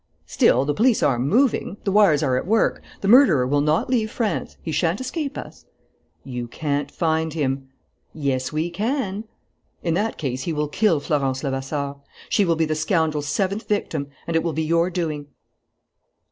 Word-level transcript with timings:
"Still, 0.25 0.65
the 0.65 0.73
police 0.73 1.03
are 1.03 1.19
moving. 1.19 1.77
The 1.83 1.91
wires 1.91 2.23
are 2.23 2.35
at 2.35 2.47
work. 2.47 2.81
The 3.01 3.07
murderer 3.07 3.45
will 3.45 3.61
not 3.61 3.87
leave 3.87 4.09
France. 4.09 4.57
He 4.59 4.71
shan't 4.71 4.99
escape 4.99 5.37
us." 5.37 5.65
"You 6.23 6.47
can't 6.47 6.89
find 6.89 7.33
him." 7.33 7.69
"Yes, 8.11 8.51
we 8.51 8.71
can." 8.71 9.25
"In 9.83 9.93
that 9.93 10.17
case 10.17 10.41
he 10.41 10.53
will 10.53 10.67
kill 10.69 10.99
Florence 11.01 11.43
Levasseur. 11.43 11.97
She 12.29 12.45
will 12.45 12.55
be 12.55 12.65
the 12.65 12.73
scoundrel's 12.73 13.27
seventh 13.27 13.67
victim. 13.67 14.07
And 14.25 14.35
it 14.35 14.41
will 14.41 14.53
be 14.53 14.63
your 14.63 14.89
doing." 14.89 15.27